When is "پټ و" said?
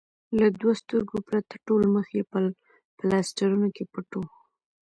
3.93-4.21